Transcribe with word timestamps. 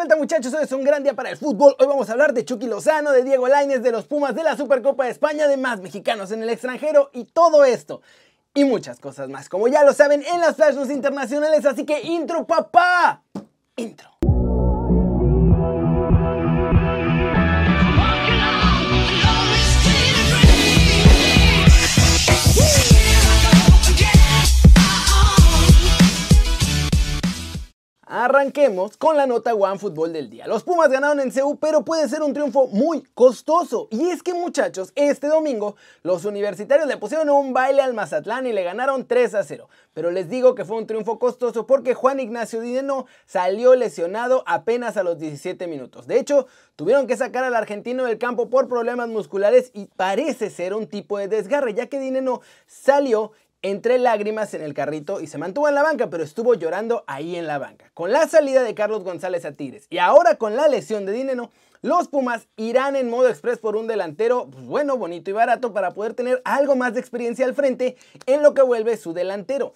vuelta 0.00 0.16
muchachos, 0.16 0.54
hoy 0.54 0.64
es 0.64 0.72
un 0.72 0.82
gran 0.82 1.02
día 1.02 1.12
para 1.12 1.28
el 1.28 1.36
fútbol. 1.36 1.76
Hoy 1.78 1.86
vamos 1.86 2.08
a 2.08 2.12
hablar 2.12 2.32
de 2.32 2.42
Chucky 2.42 2.66
Lozano, 2.66 3.12
de 3.12 3.22
Diego 3.22 3.46
Lainez, 3.48 3.82
de 3.82 3.92
los 3.92 4.06
Pumas, 4.06 4.34
de 4.34 4.42
la 4.42 4.56
Supercopa 4.56 5.04
de 5.04 5.10
España, 5.10 5.46
de 5.46 5.58
más 5.58 5.82
mexicanos 5.82 6.30
en 6.30 6.42
el 6.42 6.48
extranjero 6.48 7.10
y 7.12 7.24
todo 7.24 7.66
esto. 7.66 8.00
Y 8.54 8.64
muchas 8.64 8.98
cosas 8.98 9.28
más, 9.28 9.50
como 9.50 9.68
ya 9.68 9.84
lo 9.84 9.92
saben 9.92 10.22
en 10.22 10.40
las 10.40 10.56
flash 10.56 10.74
internacionales, 10.90 11.66
así 11.66 11.84
que 11.84 12.00
intro 12.00 12.46
papá. 12.46 13.22
Intro. 13.76 14.08
Arranquemos 28.50 28.96
con 28.96 29.16
la 29.16 29.28
nota 29.28 29.54
One 29.54 29.78
Fútbol 29.78 30.12
del 30.12 30.28
día. 30.28 30.48
Los 30.48 30.64
Pumas 30.64 30.90
ganaron 30.90 31.20
en 31.20 31.30
CEU, 31.30 31.56
pero 31.60 31.84
puede 31.84 32.08
ser 32.08 32.20
un 32.20 32.32
triunfo 32.32 32.66
muy 32.66 33.04
costoso. 33.14 33.86
Y 33.92 34.10
es 34.10 34.24
que 34.24 34.34
muchachos, 34.34 34.90
este 34.96 35.28
domingo 35.28 35.76
los 36.02 36.24
universitarios 36.24 36.88
le 36.88 36.96
pusieron 36.96 37.30
un 37.30 37.52
baile 37.52 37.80
al 37.80 37.94
Mazatlán 37.94 38.48
y 38.48 38.52
le 38.52 38.64
ganaron 38.64 39.06
3 39.06 39.36
a 39.36 39.44
0. 39.44 39.68
Pero 39.94 40.10
les 40.10 40.28
digo 40.28 40.56
que 40.56 40.64
fue 40.64 40.78
un 40.78 40.88
triunfo 40.88 41.20
costoso 41.20 41.64
porque 41.64 41.94
Juan 41.94 42.18
Ignacio 42.18 42.60
Dineno 42.60 43.06
salió 43.24 43.76
lesionado 43.76 44.42
apenas 44.48 44.96
a 44.96 45.04
los 45.04 45.20
17 45.20 45.68
minutos. 45.68 46.08
De 46.08 46.18
hecho, 46.18 46.48
tuvieron 46.74 47.06
que 47.06 47.16
sacar 47.16 47.44
al 47.44 47.54
argentino 47.54 48.02
del 48.02 48.18
campo 48.18 48.50
por 48.50 48.66
problemas 48.66 49.08
musculares 49.08 49.70
y 49.74 49.86
parece 49.94 50.50
ser 50.50 50.74
un 50.74 50.88
tipo 50.88 51.18
de 51.18 51.28
desgarre, 51.28 51.74
ya 51.74 51.86
que 51.86 52.00
Dineno 52.00 52.40
salió 52.66 53.30
entre 53.62 53.98
lágrimas 53.98 54.54
en 54.54 54.62
el 54.62 54.74
carrito 54.74 55.20
y 55.20 55.26
se 55.26 55.38
mantuvo 55.38 55.68
en 55.68 55.74
la 55.74 55.82
banca, 55.82 56.08
pero 56.08 56.24
estuvo 56.24 56.54
llorando 56.54 57.04
ahí 57.06 57.36
en 57.36 57.46
la 57.46 57.58
banca. 57.58 57.90
Con 57.94 58.12
la 58.12 58.26
salida 58.28 58.62
de 58.62 58.74
Carlos 58.74 59.04
González 59.04 59.44
a 59.44 59.52
Tigres 59.52 59.86
y 59.90 59.98
ahora 59.98 60.36
con 60.36 60.56
la 60.56 60.68
lesión 60.68 61.06
de 61.06 61.12
Dineno, 61.12 61.50
los 61.82 62.08
Pumas 62.08 62.48
irán 62.56 62.96
en 62.96 63.08
modo 63.08 63.28
express 63.28 63.58
por 63.58 63.76
un 63.76 63.86
delantero 63.86 64.48
pues, 64.50 64.64
bueno, 64.64 64.96
bonito 64.96 65.30
y 65.30 65.32
barato 65.32 65.72
para 65.72 65.92
poder 65.92 66.14
tener 66.14 66.42
algo 66.44 66.76
más 66.76 66.94
de 66.94 67.00
experiencia 67.00 67.46
al 67.46 67.54
frente 67.54 67.96
en 68.26 68.42
lo 68.42 68.54
que 68.54 68.62
vuelve 68.62 68.96
su 68.96 69.12
delantero. 69.12 69.74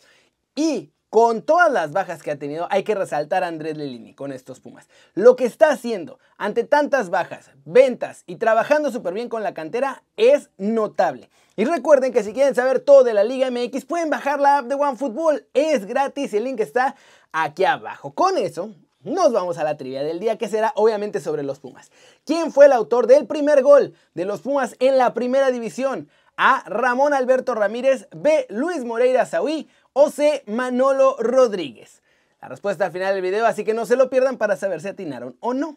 Y 0.54 0.90
con 1.14 1.42
todas 1.42 1.70
las 1.70 1.92
bajas 1.92 2.24
que 2.24 2.32
ha 2.32 2.40
tenido, 2.40 2.66
hay 2.72 2.82
que 2.82 2.96
resaltar 2.96 3.44
a 3.44 3.46
Andrés 3.46 3.76
Lelini 3.76 4.14
con 4.14 4.32
estos 4.32 4.58
Pumas. 4.58 4.88
Lo 5.14 5.36
que 5.36 5.44
está 5.44 5.70
haciendo 5.70 6.18
ante 6.38 6.64
tantas 6.64 7.08
bajas, 7.08 7.52
ventas 7.64 8.24
y 8.26 8.34
trabajando 8.34 8.90
súper 8.90 9.14
bien 9.14 9.28
con 9.28 9.44
la 9.44 9.54
cantera 9.54 10.02
es 10.16 10.50
notable. 10.58 11.30
Y 11.54 11.66
recuerden 11.66 12.12
que 12.12 12.24
si 12.24 12.32
quieren 12.32 12.56
saber 12.56 12.80
todo 12.80 13.04
de 13.04 13.14
la 13.14 13.22
Liga 13.22 13.48
MX, 13.48 13.84
pueden 13.84 14.10
bajar 14.10 14.40
la 14.40 14.58
app 14.58 14.66
de 14.66 14.74
OneFootball. 14.74 15.46
Es 15.54 15.86
gratis 15.86 16.32
y 16.32 16.38
el 16.38 16.42
link 16.42 16.58
está 16.58 16.96
aquí 17.30 17.64
abajo. 17.64 18.12
Con 18.12 18.36
eso, 18.36 18.74
nos 19.04 19.32
vamos 19.32 19.58
a 19.58 19.64
la 19.64 19.76
trivia 19.76 20.02
del 20.02 20.18
día 20.18 20.38
que 20.38 20.48
será 20.48 20.72
obviamente 20.76 21.20
sobre 21.20 21.42
los 21.42 21.60
Pumas. 21.60 21.90
¿Quién 22.24 22.52
fue 22.52 22.66
el 22.66 22.72
autor 22.72 23.06
del 23.06 23.26
primer 23.26 23.62
gol 23.62 23.94
de 24.14 24.24
los 24.24 24.40
Pumas 24.40 24.76
en 24.80 24.98
la 24.98 25.14
primera 25.14 25.50
división? 25.50 26.08
A. 26.36 26.64
Ramón 26.66 27.14
Alberto 27.14 27.54
Ramírez, 27.54 28.08
B. 28.10 28.46
Luis 28.48 28.84
Moreira 28.84 29.24
Saúí 29.24 29.68
o 29.92 30.10
C. 30.10 30.42
Manolo 30.46 31.16
Rodríguez. 31.18 32.02
La 32.40 32.48
respuesta 32.48 32.86
al 32.86 32.92
final 32.92 33.14
del 33.14 33.22
video, 33.22 33.46
así 33.46 33.64
que 33.64 33.72
no 33.72 33.86
se 33.86 33.96
lo 33.96 34.10
pierdan 34.10 34.36
para 34.36 34.56
saber 34.56 34.80
si 34.80 34.88
atinaron 34.88 35.36
o 35.40 35.54
no. 35.54 35.76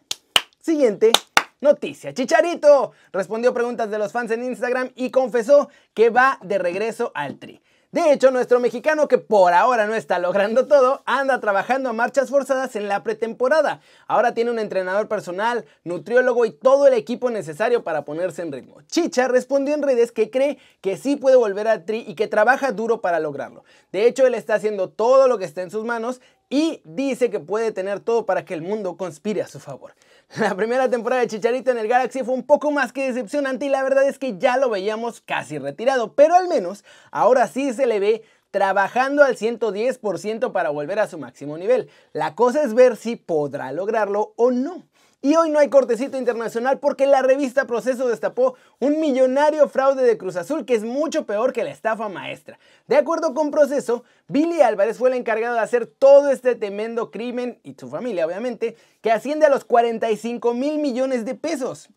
Siguiente 0.60 1.12
noticia. 1.60 2.12
Chicharito 2.12 2.92
respondió 3.12 3.54
preguntas 3.54 3.90
de 3.90 3.98
los 3.98 4.12
fans 4.12 4.30
en 4.30 4.44
Instagram 4.44 4.90
y 4.94 5.10
confesó 5.10 5.68
que 5.94 6.10
va 6.10 6.38
de 6.42 6.58
regreso 6.58 7.12
al 7.14 7.38
Tri. 7.38 7.62
De 7.90 8.12
hecho, 8.12 8.30
nuestro 8.30 8.60
mexicano, 8.60 9.08
que 9.08 9.16
por 9.16 9.54
ahora 9.54 9.86
no 9.86 9.94
está 9.94 10.18
logrando 10.18 10.66
todo, 10.66 11.02
anda 11.06 11.40
trabajando 11.40 11.88
a 11.88 11.94
marchas 11.94 12.28
forzadas 12.28 12.76
en 12.76 12.86
la 12.86 13.02
pretemporada. 13.02 13.80
Ahora 14.06 14.34
tiene 14.34 14.50
un 14.50 14.58
entrenador 14.58 15.08
personal, 15.08 15.64
nutriólogo 15.84 16.44
y 16.44 16.50
todo 16.50 16.86
el 16.86 16.92
equipo 16.92 17.30
necesario 17.30 17.84
para 17.84 18.04
ponerse 18.04 18.42
en 18.42 18.52
ritmo. 18.52 18.82
Chicha 18.88 19.26
respondió 19.26 19.74
en 19.74 19.82
redes 19.82 20.12
que 20.12 20.28
cree 20.28 20.58
que 20.82 20.98
sí 20.98 21.16
puede 21.16 21.36
volver 21.36 21.66
al 21.66 21.86
tri 21.86 22.04
y 22.06 22.14
que 22.14 22.28
trabaja 22.28 22.72
duro 22.72 23.00
para 23.00 23.20
lograrlo. 23.20 23.64
De 23.90 24.06
hecho, 24.06 24.26
él 24.26 24.34
está 24.34 24.56
haciendo 24.56 24.90
todo 24.90 25.26
lo 25.26 25.38
que 25.38 25.46
está 25.46 25.62
en 25.62 25.70
sus 25.70 25.84
manos 25.84 26.20
y 26.50 26.80
dice 26.84 27.30
que 27.30 27.40
puede 27.40 27.72
tener 27.72 28.00
todo 28.00 28.24
para 28.26 28.44
que 28.44 28.54
el 28.54 28.62
mundo 28.62 28.96
conspire 28.96 29.42
a 29.42 29.46
su 29.46 29.60
favor. 29.60 29.94
La 30.38 30.54
primera 30.54 30.88
temporada 30.88 31.22
de 31.22 31.28
Chicharito 31.28 31.70
en 31.70 31.78
el 31.78 31.88
Galaxy 31.88 32.22
fue 32.22 32.34
un 32.34 32.44
poco 32.44 32.70
más 32.70 32.92
que 32.92 33.06
decepcionante 33.06 33.66
y 33.66 33.68
la 33.68 33.82
verdad 33.82 34.08
es 34.08 34.18
que 34.18 34.38
ya 34.38 34.56
lo 34.56 34.70
veíamos 34.70 35.20
casi 35.20 35.58
retirado, 35.58 36.14
pero 36.14 36.34
al 36.34 36.48
menos 36.48 36.84
ahora 37.10 37.48
sí 37.48 37.72
se 37.72 37.86
le 37.86 38.00
ve 38.00 38.22
trabajando 38.50 39.22
al 39.22 39.36
110% 39.36 40.52
para 40.52 40.70
volver 40.70 40.98
a 40.98 41.06
su 41.06 41.18
máximo 41.18 41.58
nivel. 41.58 41.90
La 42.12 42.34
cosa 42.34 42.62
es 42.62 42.74
ver 42.74 42.96
si 42.96 43.16
podrá 43.16 43.72
lograrlo 43.72 44.32
o 44.36 44.50
no. 44.50 44.87
Y 45.20 45.34
hoy 45.34 45.50
no 45.50 45.58
hay 45.58 45.68
cortecito 45.68 46.16
internacional 46.16 46.78
porque 46.78 47.04
la 47.04 47.22
revista 47.22 47.66
Proceso 47.66 48.06
destapó 48.06 48.54
un 48.78 49.00
millonario 49.00 49.68
fraude 49.68 50.04
de 50.04 50.16
Cruz 50.16 50.36
Azul 50.36 50.64
que 50.64 50.76
es 50.76 50.84
mucho 50.84 51.26
peor 51.26 51.52
que 51.52 51.64
la 51.64 51.70
estafa 51.70 52.08
maestra. 52.08 52.60
De 52.86 52.94
acuerdo 52.94 53.34
con 53.34 53.50
Proceso, 53.50 54.04
Billy 54.28 54.60
Álvarez 54.60 54.96
fue 54.96 55.08
el 55.08 55.16
encargado 55.16 55.54
de 55.54 55.60
hacer 55.60 55.86
todo 55.86 56.30
este 56.30 56.54
tremendo 56.54 57.10
crimen, 57.10 57.58
y 57.64 57.74
su 57.74 57.88
familia 57.88 58.26
obviamente, 58.26 58.76
que 59.00 59.10
asciende 59.10 59.46
a 59.46 59.50
los 59.50 59.64
45 59.64 60.54
mil 60.54 60.78
millones 60.78 61.24
de 61.24 61.34
pesos. 61.34 61.88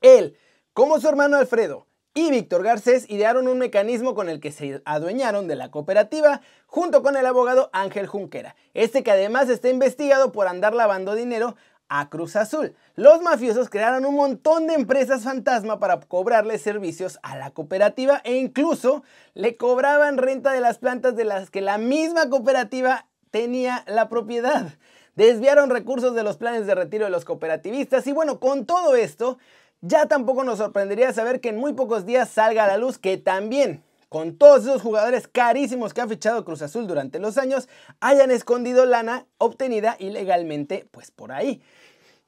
Él, 0.00 0.36
como 0.72 0.98
su 0.98 1.08
hermano 1.08 1.36
Alfredo, 1.36 1.86
y 2.14 2.30
Víctor 2.30 2.64
Garcés 2.64 3.08
idearon 3.10 3.46
un 3.46 3.58
mecanismo 3.58 4.14
con 4.14 4.30
el 4.30 4.40
que 4.40 4.50
se 4.50 4.80
adueñaron 4.86 5.46
de 5.46 5.54
la 5.54 5.70
cooperativa 5.70 6.40
junto 6.66 7.02
con 7.02 7.14
el 7.16 7.26
abogado 7.26 7.68
Ángel 7.74 8.06
Junquera, 8.06 8.56
este 8.72 9.02
que 9.02 9.10
además 9.10 9.50
está 9.50 9.68
investigado 9.68 10.32
por 10.32 10.48
andar 10.48 10.74
lavando 10.74 11.14
dinero 11.14 11.56
a 11.88 12.08
Cruz 12.08 12.36
Azul. 12.36 12.74
Los 12.94 13.22
mafiosos 13.22 13.68
crearon 13.68 14.04
un 14.04 14.14
montón 14.14 14.66
de 14.66 14.74
empresas 14.74 15.24
fantasma 15.24 15.78
para 15.78 16.00
cobrarle 16.00 16.58
servicios 16.58 17.18
a 17.22 17.36
la 17.36 17.50
cooperativa 17.50 18.20
e 18.24 18.36
incluso 18.36 19.02
le 19.34 19.56
cobraban 19.56 20.18
renta 20.18 20.52
de 20.52 20.60
las 20.60 20.78
plantas 20.78 21.16
de 21.16 21.24
las 21.24 21.50
que 21.50 21.60
la 21.60 21.78
misma 21.78 22.28
cooperativa 22.28 23.06
tenía 23.30 23.84
la 23.86 24.08
propiedad. 24.08 24.74
Desviaron 25.14 25.70
recursos 25.70 26.14
de 26.14 26.22
los 26.22 26.36
planes 26.36 26.66
de 26.66 26.74
retiro 26.74 27.04
de 27.04 27.10
los 27.10 27.24
cooperativistas 27.24 28.06
y 28.06 28.12
bueno, 28.12 28.38
con 28.38 28.66
todo 28.66 28.96
esto, 28.96 29.38
ya 29.80 30.06
tampoco 30.06 30.44
nos 30.44 30.58
sorprendería 30.58 31.12
saber 31.12 31.40
que 31.40 31.50
en 31.50 31.56
muy 31.56 31.72
pocos 31.72 32.06
días 32.06 32.28
salga 32.28 32.64
a 32.64 32.68
la 32.68 32.78
luz 32.78 32.98
que 32.98 33.16
también 33.16 33.82
con 34.08 34.36
todos 34.36 34.62
esos 34.62 34.82
jugadores 34.82 35.28
carísimos 35.28 35.92
que 35.92 36.00
ha 36.00 36.08
fichado 36.08 36.44
Cruz 36.44 36.62
Azul 36.62 36.86
durante 36.86 37.18
los 37.18 37.38
años, 37.38 37.68
hayan 38.00 38.30
escondido 38.30 38.86
lana 38.86 39.26
obtenida 39.38 39.96
ilegalmente 39.98 40.88
pues 40.90 41.10
por 41.10 41.32
ahí. 41.32 41.62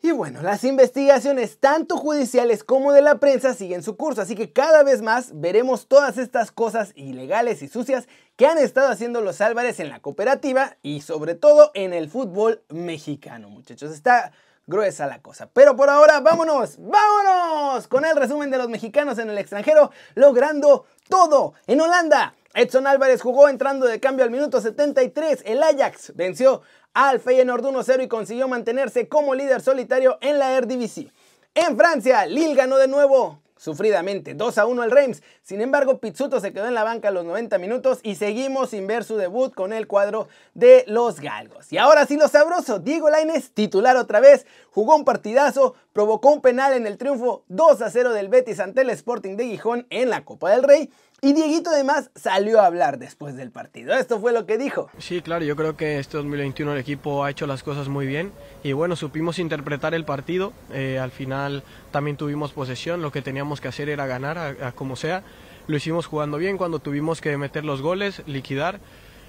Y 0.00 0.12
bueno, 0.12 0.42
las 0.42 0.62
investigaciones 0.62 1.58
tanto 1.58 1.96
judiciales 1.96 2.62
como 2.62 2.92
de 2.92 3.02
la 3.02 3.18
prensa 3.18 3.52
siguen 3.52 3.82
su 3.82 3.96
curso, 3.96 4.22
así 4.22 4.36
que 4.36 4.52
cada 4.52 4.84
vez 4.84 5.02
más 5.02 5.32
veremos 5.40 5.88
todas 5.88 6.18
estas 6.18 6.52
cosas 6.52 6.92
ilegales 6.94 7.62
y 7.62 7.68
sucias 7.68 8.06
que 8.36 8.46
han 8.46 8.58
estado 8.58 8.90
haciendo 8.92 9.20
los 9.22 9.40
Álvarez 9.40 9.80
en 9.80 9.88
la 9.88 9.98
cooperativa 9.98 10.76
y 10.82 11.00
sobre 11.00 11.34
todo 11.34 11.72
en 11.74 11.92
el 11.92 12.08
fútbol 12.08 12.62
mexicano, 12.68 13.50
muchachos. 13.50 13.90
Está 13.90 14.30
gruesa 14.68 15.06
la 15.06 15.20
cosa. 15.20 15.48
Pero 15.52 15.74
por 15.74 15.90
ahora, 15.90 16.20
vámonos, 16.20 16.76
vámonos 16.78 17.88
con 17.88 18.04
el 18.04 18.14
resumen 18.14 18.50
de 18.50 18.58
los 18.58 18.68
mexicanos 18.68 19.18
en 19.18 19.30
el 19.30 19.38
extranjero, 19.38 19.90
logrando 20.14 20.84
todo. 21.08 21.54
En 21.66 21.80
Holanda, 21.80 22.34
Edson 22.54 22.86
Álvarez 22.86 23.20
jugó 23.22 23.48
entrando 23.48 23.86
de 23.86 23.98
cambio 23.98 24.24
al 24.24 24.30
minuto 24.30 24.60
73. 24.60 25.42
El 25.46 25.62
Ajax 25.62 26.12
venció 26.14 26.62
al 26.92 27.18
Feyenoord 27.18 27.64
1-0 27.64 28.04
y 28.04 28.08
consiguió 28.08 28.46
mantenerse 28.46 29.08
como 29.08 29.34
líder 29.34 29.62
solitario 29.62 30.18
en 30.20 30.38
la 30.38 30.52
Eredivisie. 30.52 31.10
En 31.54 31.76
Francia, 31.76 32.26
Lille 32.26 32.54
ganó 32.54 32.76
de 32.76 32.88
nuevo 32.88 33.40
sufridamente 33.58 34.32
2 34.32 34.58
a 34.58 34.66
1 34.66 34.82
al 34.82 34.90
Reims. 34.90 35.22
Sin 35.42 35.60
embargo, 35.60 35.98
Pizzuto 35.98 36.40
se 36.40 36.52
quedó 36.54 36.66
en 36.66 36.74
la 36.74 36.84
banca 36.84 37.08
a 37.08 37.10
los 37.10 37.26
90 37.26 37.58
minutos 37.58 38.00
y 38.02 38.14
seguimos 38.14 38.70
sin 38.70 38.86
ver 38.86 39.04
su 39.04 39.16
debut 39.16 39.52
con 39.54 39.74
el 39.74 39.86
cuadro 39.86 40.28
de 40.54 40.84
los 40.86 41.20
galgos. 41.20 41.70
Y 41.72 41.78
ahora 41.78 42.06
sí 42.06 42.16
lo 42.16 42.28
sabroso, 42.28 42.78
Diego 42.78 43.10
Lainez, 43.10 43.50
titular 43.50 43.96
otra 43.96 44.20
vez, 44.20 44.46
jugó 44.70 44.96
un 44.96 45.04
partidazo, 45.04 45.74
provocó 45.92 46.30
un 46.30 46.40
penal 46.40 46.72
en 46.72 46.86
el 46.86 46.96
triunfo 46.96 47.44
2 47.48 47.82
a 47.82 47.90
0 47.90 48.12
del 48.12 48.28
Betis 48.28 48.60
ante 48.60 48.80
el 48.80 48.90
Sporting 48.90 49.36
de 49.36 49.46
Gijón 49.46 49.86
en 49.90 50.08
la 50.08 50.24
Copa 50.24 50.50
del 50.50 50.62
Rey. 50.62 50.90
Y 51.20 51.32
Dieguito 51.32 51.70
además 51.70 52.10
salió 52.14 52.60
a 52.60 52.66
hablar 52.66 52.98
después 52.98 53.34
del 53.34 53.50
partido. 53.50 53.92
Esto 53.92 54.20
fue 54.20 54.32
lo 54.32 54.46
que 54.46 54.56
dijo. 54.56 54.88
Sí, 54.98 55.20
claro, 55.20 55.44
yo 55.44 55.56
creo 55.56 55.76
que 55.76 55.98
este 55.98 56.16
2021 56.16 56.74
el 56.74 56.78
equipo 56.78 57.24
ha 57.24 57.30
hecho 57.30 57.48
las 57.48 57.64
cosas 57.64 57.88
muy 57.88 58.06
bien 58.06 58.30
y 58.62 58.72
bueno, 58.72 58.94
supimos 58.94 59.40
interpretar 59.40 59.94
el 59.94 60.04
partido. 60.04 60.52
Eh, 60.72 61.00
al 61.00 61.10
final 61.10 61.64
también 61.90 62.16
tuvimos 62.16 62.52
posesión, 62.52 63.02
lo 63.02 63.10
que 63.10 63.20
teníamos 63.20 63.60
que 63.60 63.66
hacer 63.66 63.88
era 63.88 64.06
ganar 64.06 64.38
a 64.38 64.72
como 64.72 64.94
sea. 64.94 65.24
Lo 65.66 65.76
hicimos 65.76 66.06
jugando 66.06 66.38
bien 66.38 66.56
cuando 66.56 66.78
tuvimos 66.78 67.20
que 67.20 67.36
meter 67.36 67.64
los 67.64 67.82
goles, 67.82 68.22
liquidar. 68.26 68.78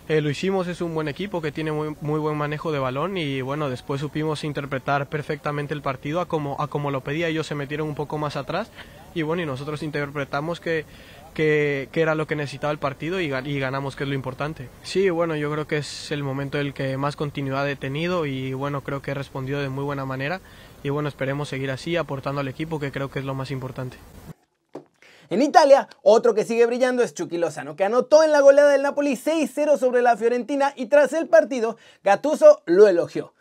Eh, 0.10 0.22
lo 0.22 0.30
hicimos, 0.32 0.68
es 0.68 0.82
un 0.82 0.96
buen 0.96 1.08
equipo 1.08 1.40
que 1.40 1.52
tiene 1.52 1.72
muy, 1.72 1.96
muy, 2.02 2.20
buen 2.20 2.36
manejo 2.36 2.72
de 2.72 2.80
balón 2.80 3.16
y 3.16 3.42
bueno, 3.42 3.70
después 3.70 4.02
supimos 4.02 4.44
interpretar 4.44 5.08
perfectamente 5.08 5.76
el 5.76 5.84
partido 5.84 6.20
a 6.20 6.28
como, 6.28 6.60
a 6.60 6.68
como 6.68 6.90
lo 6.90 7.02
pedía, 7.02 7.28
ellos 7.28 7.46
se 7.46 7.54
metieron 7.54 7.88
un 7.88 7.94
poco 7.94 8.18
más 8.18 8.36
atrás 8.36 8.72
y 9.14 9.22
bueno, 9.22 9.44
y 9.44 9.46
nosotros 9.46 9.84
interpretamos 9.84 10.60
que, 10.60 10.86
que, 11.30 11.90
era 11.94 12.16
lo 12.16 12.28
que 12.28 12.36
necesitaba 12.36 12.72
el 12.72 12.80
partido 12.80 13.20
y, 13.20 13.34
y, 13.34 13.60
ganamos, 13.60 13.96
que 13.96 14.04
es 14.04 14.10
lo 14.10 14.16
importante. 14.16 14.70
Sí, 14.84 15.10
bueno, 15.10 15.36
yo 15.36 15.52
creo 15.52 15.68
que 15.68 15.78
es 15.78 16.12
el 16.12 16.24
momento 16.24 16.60
en 16.60 16.68
el 16.68 16.74
que 16.74 16.98
más 16.98 17.16
continuidad 17.16 17.70
he 17.70 17.76
tenido 17.76 18.26
y 18.26 18.54
bueno, 18.54 18.82
creo 18.82 19.02
que 19.02 19.12
he 19.12 19.14
respondido 19.14 19.62
de 19.62 19.70
muy 19.70 19.84
buena 19.84 20.06
manera 20.06 20.42
y 20.84 20.90
bueno, 20.90 21.10
esperemos 21.10 21.50
seguir 21.50 21.72
así, 21.72 21.96
aportando 21.96 22.42
al 22.42 22.48
equipo, 22.48 22.80
que 22.80 22.92
creo 22.92 23.10
que 23.10 23.20
es 23.20 23.26
lo 23.26 23.34
más 23.34 23.52
importante. 23.52 23.98
En 25.30 25.44
Italia, 25.44 25.88
otro 26.02 26.34
que 26.34 26.44
sigue 26.44 26.66
brillando 26.66 27.04
es 27.04 27.14
Chucky 27.14 27.38
Lozano, 27.38 27.76
que 27.76 27.84
anotó 27.84 28.24
en 28.24 28.32
la 28.32 28.40
goleada 28.40 28.72
del 28.72 28.82
Napoli 28.82 29.16
6-0 29.16 29.78
sobre 29.78 30.02
la 30.02 30.18
Fiorentina 30.18 30.74
y 30.76 30.88
tras 30.88 31.14
el 31.14 31.28
partido, 31.28 31.78
Gattuso 32.04 32.64
lo 32.66 32.88
elogió. 32.88 33.36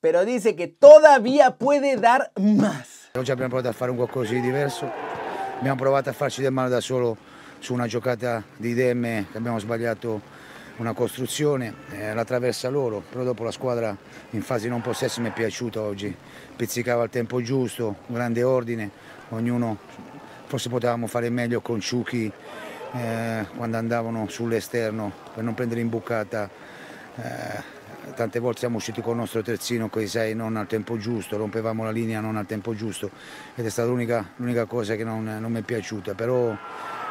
Pero 0.00 0.26
dice 0.26 0.56
que 0.56 0.68
todavía 0.68 1.56
puede 1.56 1.96
dar 1.96 2.32
más. 2.36 3.08
Oggi 3.16 3.32
abbiamo 3.32 3.48
provato 3.48 3.70
a 3.70 3.72
fare 3.72 3.92
un 3.92 3.96
qualcosa 3.96 4.34
di 4.34 4.42
diverso, 4.42 4.90
abbiamo 5.58 5.76
provato 5.76 6.08
a 6.08 6.12
farci 6.12 6.42
del 6.42 6.52
male 6.52 6.68
da 6.68 6.80
solo 6.80 7.16
su 7.58 7.72
una 7.72 7.86
giocata 7.86 8.42
di 8.56 8.74
Demme 8.74 9.26
che 9.30 9.38
abbiamo 9.38 9.58
sbagliato 9.58 10.20
una 10.76 10.92
costruzione, 10.92 11.74
eh, 11.92 12.12
la 12.12 12.24
traversa 12.24 12.68
loro, 12.68 13.02
però 13.08 13.24
dopo 13.24 13.42
la 13.42 13.50
squadra 13.50 13.96
in 14.30 14.42
fase 14.42 14.68
non 14.68 14.82
possesso 14.82 15.22
mi 15.22 15.28
è 15.28 15.32
piaciuta 15.32 15.80
oggi, 15.80 16.14
pizzicava 16.54 17.02
al 17.02 17.10
tempo 17.10 17.40
giusto, 17.40 17.96
grande 18.06 18.42
ordine, 18.42 18.90
ognuno 19.30 19.78
forse 20.44 20.68
potevamo 20.68 21.06
fare 21.06 21.30
meglio 21.30 21.60
con 21.62 21.80
Ciuchi 21.80 22.30
eh, 22.92 23.46
quando 23.56 23.76
andavano 23.78 24.28
sull'esterno 24.28 25.10
per 25.34 25.42
non 25.42 25.54
prendere 25.54 25.80
in 25.80 25.88
bucata. 25.88 26.48
Eh, 27.16 27.75
tante 28.14 28.38
volte 28.38 28.60
siamo 28.60 28.76
usciti 28.76 29.00
con 29.00 29.12
il 29.12 29.18
nostro 29.20 29.42
terzino 29.42 29.88
con 29.88 30.02
i 30.02 30.06
sei 30.06 30.34
non 30.34 30.56
al 30.56 30.66
tempo 30.66 30.96
giusto, 30.96 31.36
rompevamo 31.36 31.84
la 31.84 31.90
linea 31.90 32.20
non 32.20 32.36
al 32.36 32.46
tempo 32.46 32.74
giusto 32.74 33.10
ed 33.54 33.64
è 33.64 33.70
stata 33.70 33.88
l'unica 33.88 34.64
cosa 34.66 34.94
che 34.94 35.04
non, 35.04 35.24
non 35.24 35.50
mi 35.50 35.60
è 35.60 35.62
piaciuta, 35.62 36.14
però 36.14 36.56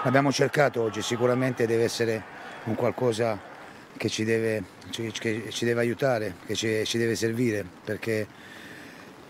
l'abbiamo 0.03 0.31
cercato 0.31 0.81
oggi, 0.81 1.01
sicuramente 1.01 1.65
deve 1.65 1.83
essere 1.83 2.24
un 2.65 2.75
qualcosa 2.75 3.39
che 3.97 4.09
ci 4.09 4.24
deve, 4.24 4.63
che 4.89 5.12
ci 5.50 5.65
deve 5.65 5.80
aiutare, 5.80 6.36
che 6.45 6.56
ci, 6.56 6.83
ci 6.86 6.97
deve 6.97 7.15
servire, 7.15 7.65
perché 7.83 8.27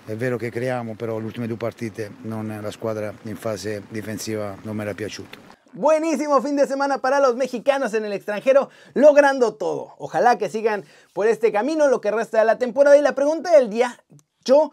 è 0.06 0.16
vero 0.16 0.38
che 0.38 0.50
creiamo, 0.50 0.96
però 0.96 1.18
le 1.18 1.26
ultime 1.26 1.48
due 1.48 1.58
partite 1.58 2.12
non, 2.22 2.60
la 2.62 2.72
squadra 2.72 3.14
in 3.24 3.36
fase 3.36 3.84
difensiva 3.90 4.56
non 4.62 4.76
mi 4.76 4.82
era 4.82 4.94
piaciuto. 4.94 5.55
Buenísimo 5.76 6.42
fin 6.42 6.56
de 6.56 6.68
semana 6.68 7.00
para 7.00 7.20
los 7.20 7.36
mexicanos 7.36 7.94
en 7.94 8.06
el 8.06 8.14
extranjero, 8.14 8.70
logrando 8.94 9.56
todo. 9.56 9.94
Ojalá 9.98 10.38
que 10.38 10.50
sigan 10.50 10.86
por 11.12 11.28
este 11.28 11.52
camino 11.52 11.90
lo 11.90 12.00
que 12.00 12.12
resta 12.12 12.40
de 12.40 12.46
la 12.46 12.58
temporada. 12.58 12.96
Y 12.96 13.02
la 13.02 13.14
pregunta 13.14 13.52
del 13.52 13.70
día, 13.70 14.02
yo 14.46 14.72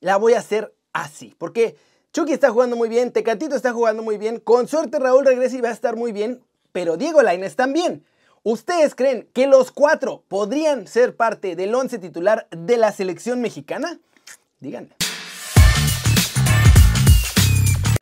la 0.00 0.16
voy 0.16 0.32
a 0.32 0.38
hacer 0.38 0.74
así, 0.94 1.34
porque 1.36 1.76
Chucky 2.14 2.32
está 2.32 2.48
jugando 2.48 2.76
muy 2.76 2.88
bien, 2.88 3.12
Tecatito 3.12 3.54
está 3.54 3.74
jugando 3.74 4.02
muy 4.02 4.16
bien, 4.16 4.40
con 4.40 4.68
suerte 4.68 4.98
Raúl 4.98 5.26
regresa 5.26 5.56
y 5.56 5.60
va 5.60 5.68
a 5.68 5.72
estar 5.72 5.96
muy 5.96 6.12
bien, 6.12 6.42
pero 6.72 6.96
Diego 6.96 7.20
Lainez 7.20 7.54
también. 7.54 8.06
¿Ustedes 8.42 8.94
creen 8.94 9.28
que 9.34 9.46
los 9.46 9.70
cuatro 9.70 10.24
podrían 10.28 10.86
ser 10.86 11.14
parte 11.14 11.56
del 11.56 11.74
once 11.74 11.98
titular 11.98 12.48
de 12.50 12.78
la 12.78 12.90
selección 12.92 13.42
mexicana? 13.42 13.98
Díganme. 14.60 14.97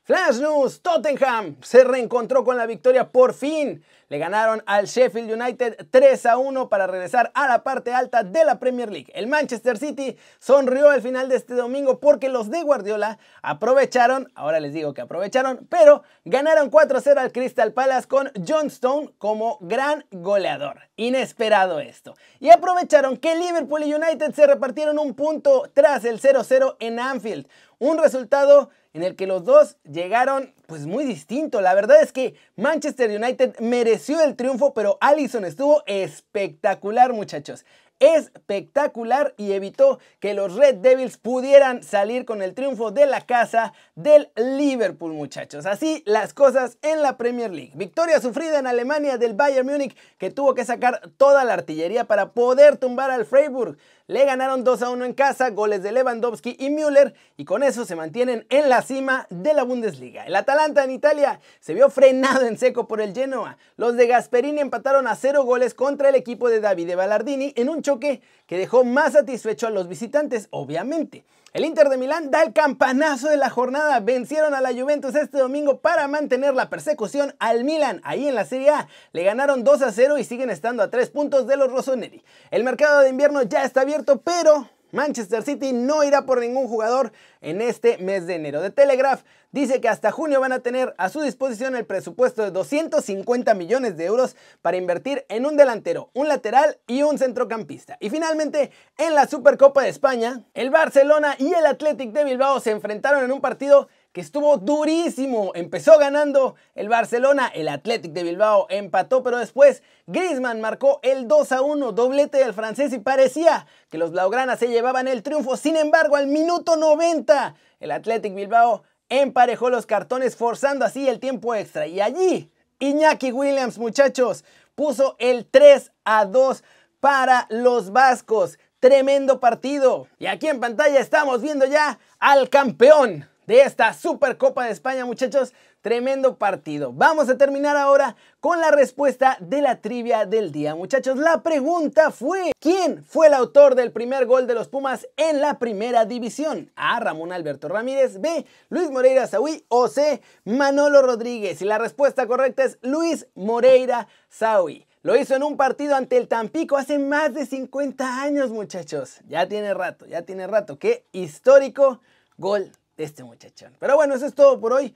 Flash 0.06 0.38
News, 0.38 0.82
Tottenham 0.82 1.56
se 1.62 1.82
reencontró 1.82 2.44
con 2.44 2.56
la 2.56 2.66
victoria 2.66 3.08
por 3.08 3.34
fin. 3.34 3.82
Le 4.08 4.18
ganaron 4.18 4.62
al 4.64 4.86
Sheffield 4.86 5.32
United 5.32 5.88
3 5.90 6.26
a 6.26 6.36
1 6.36 6.68
para 6.68 6.86
regresar 6.86 7.32
a 7.34 7.48
la 7.48 7.64
parte 7.64 7.92
alta 7.92 8.22
de 8.22 8.44
la 8.44 8.60
Premier 8.60 8.88
League. 8.88 9.10
El 9.16 9.26
Manchester 9.26 9.78
City 9.78 10.16
sonrió 10.38 10.90
al 10.90 11.02
final 11.02 11.28
de 11.28 11.34
este 11.34 11.54
domingo 11.54 11.98
porque 11.98 12.28
los 12.28 12.50
de 12.52 12.62
Guardiola 12.62 13.18
aprovecharon, 13.42 14.30
ahora 14.36 14.60
les 14.60 14.72
digo 14.72 14.94
que 14.94 15.00
aprovecharon, 15.00 15.66
pero 15.68 16.04
ganaron 16.24 16.70
4 16.70 16.98
a 16.98 17.00
0 17.00 17.20
al 17.20 17.32
Crystal 17.32 17.72
Palace 17.72 18.06
con 18.06 18.30
John 18.46 18.68
Stone 18.68 19.10
como 19.18 19.58
gran 19.60 20.06
goleador. 20.12 20.82
Inesperado 20.94 21.80
esto. 21.80 22.14
Y 22.38 22.50
aprovecharon 22.50 23.16
que 23.16 23.34
Liverpool 23.34 23.82
y 23.82 23.92
United 23.92 24.32
se 24.34 24.46
repartieron 24.46 25.00
un 25.00 25.14
punto 25.14 25.68
tras 25.74 26.04
el 26.04 26.20
0-0 26.20 26.76
en 26.78 27.00
Anfield. 27.00 27.48
Un 27.78 27.98
resultado 27.98 28.70
en 28.96 29.02
el 29.02 29.14
que 29.14 29.26
los 29.26 29.44
dos 29.44 29.76
llegaron 29.84 30.54
pues 30.66 30.86
muy 30.86 31.04
distinto. 31.04 31.60
La 31.60 31.74
verdad 31.74 32.02
es 32.02 32.12
que 32.12 32.34
Manchester 32.56 33.10
United 33.10 33.60
mereció 33.60 34.22
el 34.22 34.36
triunfo, 34.36 34.72
pero 34.72 34.96
Allison 35.02 35.44
estuvo 35.44 35.82
espectacular, 35.86 37.12
muchachos 37.12 37.66
espectacular 37.98 39.34
y 39.36 39.52
evitó 39.52 39.98
que 40.20 40.34
los 40.34 40.54
Red 40.54 40.76
Devils 40.76 41.16
pudieran 41.16 41.82
salir 41.82 42.24
con 42.24 42.42
el 42.42 42.54
triunfo 42.54 42.90
de 42.90 43.06
la 43.06 43.22
casa 43.22 43.72
del 43.94 44.30
Liverpool, 44.36 45.12
muchachos. 45.12 45.66
Así 45.66 46.02
las 46.06 46.34
cosas 46.34 46.78
en 46.82 47.02
la 47.02 47.16
Premier 47.16 47.50
League. 47.50 47.72
Victoria 47.74 48.20
sufrida 48.20 48.58
en 48.58 48.66
Alemania 48.66 49.18
del 49.18 49.34
Bayern 49.34 49.66
Múnich 49.66 49.96
que 50.18 50.30
tuvo 50.30 50.54
que 50.54 50.64
sacar 50.64 51.10
toda 51.16 51.44
la 51.44 51.54
artillería 51.54 52.04
para 52.04 52.32
poder 52.32 52.76
tumbar 52.76 53.10
al 53.10 53.24
Freiburg. 53.24 53.76
Le 54.08 54.24
ganaron 54.24 54.62
2 54.62 54.82
a 54.82 54.90
1 54.90 55.04
en 55.04 55.14
casa, 55.14 55.50
goles 55.50 55.82
de 55.82 55.90
Lewandowski 55.90 56.56
y 56.60 56.70
Müller 56.70 57.14
y 57.36 57.44
con 57.44 57.64
eso 57.64 57.84
se 57.84 57.96
mantienen 57.96 58.46
en 58.50 58.68
la 58.68 58.82
cima 58.82 59.26
de 59.30 59.52
la 59.52 59.64
Bundesliga. 59.64 60.24
El 60.24 60.36
Atalanta 60.36 60.84
en 60.84 60.92
Italia 60.92 61.40
se 61.58 61.74
vio 61.74 61.90
frenado 61.90 62.46
en 62.46 62.56
seco 62.56 62.86
por 62.86 63.00
el 63.00 63.14
Genoa. 63.14 63.58
Los 63.76 63.96
de 63.96 64.06
Gasperini 64.06 64.60
empataron 64.60 65.08
a 65.08 65.16
0 65.16 65.42
goles 65.44 65.74
contra 65.74 66.10
el 66.10 66.14
equipo 66.14 66.48
de 66.48 66.60
Davide 66.60 66.94
Ballardini 66.94 67.52
en 67.56 67.68
un 67.68 67.82
choque 67.86 68.20
que 68.46 68.58
dejó 68.58 68.84
más 68.84 69.12
satisfecho 69.12 69.68
a 69.68 69.70
los 69.70 69.88
visitantes, 69.88 70.48
obviamente. 70.50 71.24
El 71.52 71.64
Inter 71.64 71.88
de 71.88 71.96
Milán 71.96 72.30
da 72.30 72.42
el 72.42 72.52
campanazo 72.52 73.28
de 73.28 73.36
la 73.36 73.48
jornada. 73.48 74.00
Vencieron 74.00 74.54
a 74.54 74.60
la 74.60 74.74
Juventus 74.74 75.14
este 75.14 75.38
domingo 75.38 75.78
para 75.78 76.06
mantener 76.06 76.52
la 76.54 76.68
persecución 76.68 77.34
al 77.38 77.64
Milan. 77.64 78.02
Ahí 78.04 78.28
en 78.28 78.34
la 78.34 78.44
Serie 78.44 78.70
A 78.70 78.88
le 79.12 79.22
ganaron 79.22 79.64
2 79.64 79.82
a 79.82 79.92
0 79.92 80.18
y 80.18 80.24
siguen 80.24 80.50
estando 80.50 80.82
a 80.82 80.90
3 80.90 81.08
puntos 81.10 81.46
de 81.46 81.56
los 81.56 81.70
Rossoneri. 81.70 82.22
El 82.50 82.64
mercado 82.64 83.00
de 83.00 83.08
invierno 83.08 83.42
ya 83.42 83.64
está 83.64 83.82
abierto, 83.82 84.20
pero 84.20 84.68
Manchester 84.92 85.42
City 85.42 85.72
no 85.72 86.04
irá 86.04 86.26
por 86.26 86.40
ningún 86.40 86.68
jugador 86.68 87.12
en 87.40 87.60
este 87.60 87.98
mes 87.98 88.26
de 88.26 88.34
enero. 88.34 88.60
De 88.60 88.70
Telegraph 88.70 89.22
dice 89.52 89.80
que 89.80 89.88
hasta 89.88 90.12
junio 90.12 90.40
van 90.40 90.52
a 90.52 90.60
tener 90.60 90.94
a 90.98 91.08
su 91.08 91.22
disposición 91.22 91.76
el 91.76 91.86
presupuesto 91.86 92.42
de 92.42 92.50
250 92.50 93.54
millones 93.54 93.96
de 93.96 94.04
euros 94.04 94.36
para 94.62 94.76
invertir 94.76 95.24
en 95.28 95.46
un 95.46 95.56
delantero, 95.56 96.10
un 96.14 96.28
lateral 96.28 96.78
y 96.86 97.02
un 97.02 97.18
centrocampista. 97.18 97.96
Y 98.00 98.10
finalmente, 98.10 98.70
en 98.98 99.14
la 99.14 99.26
Supercopa 99.26 99.82
de 99.82 99.88
España, 99.88 100.42
el 100.54 100.70
Barcelona 100.70 101.36
y 101.38 101.52
el 101.52 101.66
Athletic 101.66 102.12
de 102.12 102.24
Bilbao 102.24 102.60
se 102.60 102.70
enfrentaron 102.70 103.24
en 103.24 103.32
un 103.32 103.40
partido 103.40 103.88
que 104.16 104.22
estuvo 104.22 104.56
durísimo. 104.56 105.52
Empezó 105.54 105.98
ganando 105.98 106.54
el 106.74 106.88
Barcelona, 106.88 107.48
el 107.54 107.68
Athletic 107.68 108.12
de 108.12 108.22
Bilbao 108.22 108.66
empató, 108.70 109.22
pero 109.22 109.36
después 109.36 109.82
Griezmann 110.06 110.62
marcó 110.62 111.00
el 111.02 111.28
2 111.28 111.52
a 111.52 111.60
1, 111.60 111.92
doblete 111.92 112.38
del 112.38 112.54
francés 112.54 112.94
y 112.94 112.98
parecía 112.98 113.66
que 113.90 113.98
los 113.98 114.12
blaugranas 114.12 114.58
se 114.58 114.68
llevaban 114.68 115.06
el 115.06 115.22
triunfo. 115.22 115.58
Sin 115.58 115.76
embargo, 115.76 116.16
al 116.16 116.28
minuto 116.28 116.76
90, 116.76 117.56
el 117.78 117.90
Athletic 117.90 118.34
Bilbao 118.34 118.84
emparejó 119.10 119.68
los 119.68 119.84
cartones 119.84 120.34
forzando 120.34 120.86
así 120.86 121.06
el 121.06 121.20
tiempo 121.20 121.54
extra 121.54 121.86
y 121.86 122.00
allí 122.00 122.50
Iñaki 122.78 123.32
Williams, 123.32 123.76
muchachos, 123.76 124.46
puso 124.74 125.16
el 125.18 125.44
3 125.44 125.92
a 126.06 126.24
2 126.24 126.64
para 127.00 127.46
los 127.50 127.92
vascos. 127.92 128.58
Tremendo 128.80 129.40
partido. 129.40 130.08
Y 130.18 130.24
aquí 130.24 130.48
en 130.48 130.58
pantalla 130.58 131.00
estamos 131.00 131.42
viendo 131.42 131.66
ya 131.66 131.98
al 132.18 132.48
campeón 132.48 133.28
de 133.46 133.62
esta 133.62 133.94
Supercopa 133.94 134.64
de 134.64 134.72
España, 134.72 135.06
muchachos. 135.06 135.54
Tremendo 135.80 136.36
partido. 136.36 136.92
Vamos 136.92 137.28
a 137.28 137.38
terminar 137.38 137.76
ahora 137.76 138.16
con 138.40 138.60
la 138.60 138.72
respuesta 138.72 139.36
de 139.40 139.62
la 139.62 139.80
trivia 139.80 140.26
del 140.26 140.50
día, 140.50 140.74
muchachos. 140.74 141.16
La 141.16 141.44
pregunta 141.44 142.10
fue, 142.10 142.50
¿quién 142.58 143.04
fue 143.04 143.28
el 143.28 143.34
autor 143.34 143.76
del 143.76 143.92
primer 143.92 144.26
gol 144.26 144.48
de 144.48 144.54
los 144.54 144.66
Pumas 144.66 145.06
en 145.16 145.40
la 145.40 145.60
primera 145.60 146.04
división? 146.04 146.72
A. 146.74 146.98
Ramón 146.98 147.32
Alberto 147.32 147.68
Ramírez, 147.68 148.20
B. 148.20 148.46
Luis 148.68 148.90
Moreira 148.90 149.28
Saúl 149.28 149.64
o 149.68 149.86
C. 149.86 150.20
Manolo 150.44 151.02
Rodríguez. 151.02 151.62
Y 151.62 151.66
la 151.66 151.78
respuesta 151.78 152.26
correcta 152.26 152.64
es 152.64 152.78
Luis 152.82 153.28
Moreira 153.36 154.08
Saúl. 154.28 154.86
Lo 155.02 155.14
hizo 155.14 155.36
en 155.36 155.44
un 155.44 155.56
partido 155.56 155.94
ante 155.94 156.16
el 156.16 156.26
Tampico 156.26 156.76
hace 156.76 156.98
más 156.98 157.32
de 157.32 157.46
50 157.46 158.22
años, 158.22 158.50
muchachos. 158.50 159.20
Ya 159.28 159.46
tiene 159.46 159.72
rato, 159.72 160.04
ya 160.06 160.22
tiene 160.22 160.48
rato. 160.48 160.80
Qué 160.80 161.04
histórico 161.12 162.00
gol 162.38 162.72
de 162.96 163.04
este 163.04 163.24
muchachón. 163.24 163.74
Pero 163.78 163.96
bueno, 163.96 164.14
eso 164.14 164.26
es 164.26 164.34
todo 164.34 164.60
por 164.60 164.72
hoy. 164.72 164.94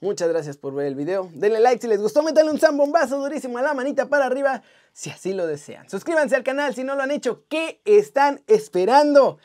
Muchas 0.00 0.28
gracias 0.28 0.56
por 0.56 0.74
ver 0.74 0.86
el 0.86 0.94
video. 0.94 1.30
Denle 1.32 1.60
like 1.60 1.80
si 1.80 1.88
les 1.88 2.00
gustó, 2.00 2.22
métanle 2.22 2.50
un 2.50 2.58
zambombazo 2.58 3.18
durísimo 3.18 3.58
a 3.58 3.62
la 3.62 3.74
manita 3.74 4.06
para 4.06 4.26
arriba 4.26 4.62
si 4.92 5.10
así 5.10 5.32
lo 5.32 5.46
desean. 5.46 5.88
Suscríbanse 5.88 6.36
al 6.36 6.42
canal 6.42 6.74
si 6.74 6.84
no 6.84 6.94
lo 6.94 7.02
han 7.02 7.10
hecho. 7.10 7.44
¿Qué 7.48 7.80
están 7.84 8.42
esperando? 8.46 9.38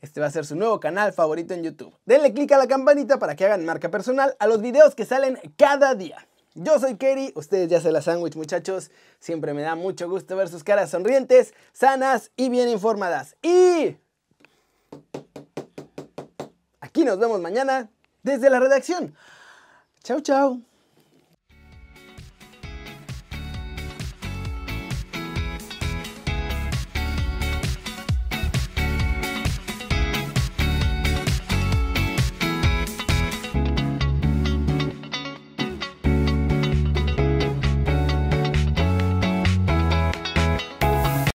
Este 0.00 0.20
va 0.20 0.26
a 0.26 0.30
ser 0.30 0.44
su 0.44 0.56
nuevo 0.56 0.80
canal 0.80 1.12
favorito 1.12 1.54
en 1.54 1.62
YouTube. 1.62 1.94
Denle 2.04 2.34
click 2.34 2.52
a 2.52 2.58
la 2.58 2.66
campanita 2.66 3.18
para 3.18 3.36
que 3.36 3.44
hagan 3.44 3.64
marca 3.64 3.90
personal 3.90 4.36
a 4.38 4.46
los 4.48 4.60
videos 4.60 4.94
que 4.94 5.04
salen 5.04 5.38
cada 5.56 5.94
día. 5.94 6.26
Yo 6.54 6.78
soy 6.78 6.96
Kerry, 6.96 7.32
ustedes 7.34 7.68
ya 7.68 7.80
se 7.80 7.92
la 7.92 8.02
sándwich 8.02 8.36
muchachos. 8.36 8.90
Siempre 9.20 9.54
me 9.54 9.62
da 9.62 9.74
mucho 9.76 10.10
gusto 10.10 10.36
ver 10.36 10.48
sus 10.48 10.64
caras 10.64 10.90
sonrientes, 10.90 11.54
sanas 11.72 12.30
y 12.36 12.50
bien 12.50 12.68
informadas. 12.68 13.36
Y 13.42 13.96
Aquí 16.92 17.04
nos 17.06 17.18
vemos 17.18 17.40
mañana 17.40 17.88
desde 18.22 18.50
la 18.50 18.60
redacción. 18.60 19.14
Chao, 20.04 20.20
chao. 20.20 20.60